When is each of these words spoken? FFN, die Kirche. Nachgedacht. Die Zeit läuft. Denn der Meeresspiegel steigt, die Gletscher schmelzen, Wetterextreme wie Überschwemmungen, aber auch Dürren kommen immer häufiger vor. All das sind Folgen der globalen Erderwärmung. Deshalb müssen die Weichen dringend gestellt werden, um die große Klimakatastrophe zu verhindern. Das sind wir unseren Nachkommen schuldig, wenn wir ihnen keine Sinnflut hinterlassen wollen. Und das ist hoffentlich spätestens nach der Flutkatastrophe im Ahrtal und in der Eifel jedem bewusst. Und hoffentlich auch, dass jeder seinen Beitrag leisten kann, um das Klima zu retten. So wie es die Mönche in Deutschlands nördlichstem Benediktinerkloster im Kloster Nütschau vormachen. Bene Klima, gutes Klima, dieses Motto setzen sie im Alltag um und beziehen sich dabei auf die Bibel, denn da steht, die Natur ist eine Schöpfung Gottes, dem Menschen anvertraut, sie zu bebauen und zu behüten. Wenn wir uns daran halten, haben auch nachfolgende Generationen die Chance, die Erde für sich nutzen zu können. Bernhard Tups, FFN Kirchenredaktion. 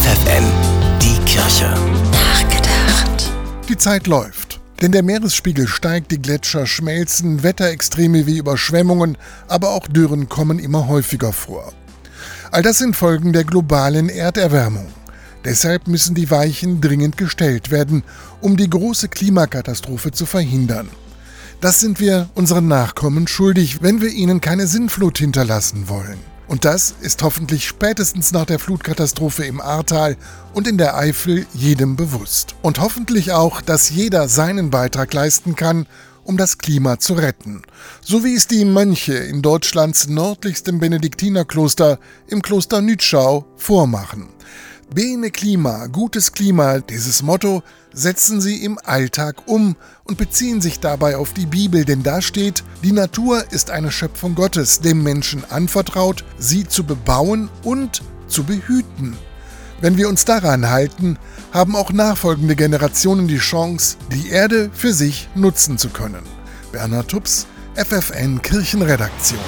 FFN, 0.00 0.44
die 1.02 1.18
Kirche. 1.26 1.68
Nachgedacht. 2.10 3.30
Die 3.68 3.76
Zeit 3.76 4.06
läuft. 4.06 4.58
Denn 4.80 4.92
der 4.92 5.02
Meeresspiegel 5.02 5.68
steigt, 5.68 6.10
die 6.10 6.22
Gletscher 6.22 6.66
schmelzen, 6.66 7.42
Wetterextreme 7.42 8.24
wie 8.24 8.38
Überschwemmungen, 8.38 9.18
aber 9.46 9.68
auch 9.70 9.86
Dürren 9.88 10.30
kommen 10.30 10.58
immer 10.58 10.88
häufiger 10.88 11.34
vor. 11.34 11.74
All 12.50 12.62
das 12.62 12.78
sind 12.78 12.96
Folgen 12.96 13.34
der 13.34 13.44
globalen 13.44 14.08
Erderwärmung. 14.08 14.88
Deshalb 15.44 15.86
müssen 15.86 16.14
die 16.14 16.30
Weichen 16.30 16.80
dringend 16.80 17.18
gestellt 17.18 17.70
werden, 17.70 18.02
um 18.40 18.56
die 18.56 18.70
große 18.70 19.08
Klimakatastrophe 19.08 20.12
zu 20.12 20.24
verhindern. 20.24 20.88
Das 21.60 21.78
sind 21.78 22.00
wir 22.00 22.30
unseren 22.34 22.68
Nachkommen 22.68 23.28
schuldig, 23.28 23.82
wenn 23.82 24.00
wir 24.00 24.08
ihnen 24.08 24.40
keine 24.40 24.66
Sinnflut 24.66 25.18
hinterlassen 25.18 25.90
wollen. 25.90 26.29
Und 26.50 26.64
das 26.64 26.96
ist 27.00 27.22
hoffentlich 27.22 27.64
spätestens 27.64 28.32
nach 28.32 28.44
der 28.44 28.58
Flutkatastrophe 28.58 29.44
im 29.44 29.60
Ahrtal 29.60 30.16
und 30.52 30.66
in 30.66 30.78
der 30.78 30.96
Eifel 30.96 31.46
jedem 31.54 31.94
bewusst. 31.94 32.56
Und 32.60 32.80
hoffentlich 32.80 33.30
auch, 33.30 33.60
dass 33.60 33.88
jeder 33.88 34.26
seinen 34.28 34.68
Beitrag 34.68 35.14
leisten 35.14 35.54
kann, 35.54 35.86
um 36.24 36.36
das 36.36 36.58
Klima 36.58 36.98
zu 36.98 37.14
retten. 37.14 37.62
So 38.00 38.24
wie 38.24 38.34
es 38.34 38.48
die 38.48 38.64
Mönche 38.64 39.14
in 39.14 39.42
Deutschlands 39.42 40.08
nördlichstem 40.08 40.80
Benediktinerkloster 40.80 42.00
im 42.26 42.42
Kloster 42.42 42.80
Nütschau 42.80 43.46
vormachen. 43.56 44.30
Bene 44.92 45.30
Klima, 45.30 45.86
gutes 45.86 46.32
Klima, 46.32 46.80
dieses 46.80 47.22
Motto 47.22 47.62
setzen 47.92 48.40
sie 48.40 48.64
im 48.64 48.76
Alltag 48.84 49.46
um 49.46 49.76
und 50.02 50.18
beziehen 50.18 50.60
sich 50.60 50.80
dabei 50.80 51.16
auf 51.16 51.32
die 51.32 51.46
Bibel, 51.46 51.84
denn 51.84 52.02
da 52.02 52.20
steht, 52.20 52.64
die 52.82 52.90
Natur 52.90 53.44
ist 53.52 53.70
eine 53.70 53.92
Schöpfung 53.92 54.34
Gottes, 54.34 54.80
dem 54.80 55.04
Menschen 55.04 55.44
anvertraut, 55.48 56.24
sie 56.38 56.66
zu 56.66 56.82
bebauen 56.82 57.48
und 57.62 58.02
zu 58.26 58.42
behüten. 58.42 59.16
Wenn 59.80 59.96
wir 59.96 60.08
uns 60.08 60.24
daran 60.24 60.68
halten, 60.68 61.18
haben 61.52 61.76
auch 61.76 61.92
nachfolgende 61.92 62.56
Generationen 62.56 63.28
die 63.28 63.38
Chance, 63.38 63.96
die 64.12 64.30
Erde 64.30 64.70
für 64.72 64.92
sich 64.92 65.28
nutzen 65.36 65.78
zu 65.78 65.90
können. 65.90 66.24
Bernhard 66.72 67.06
Tups, 67.06 67.46
FFN 67.76 68.42
Kirchenredaktion. 68.42 69.38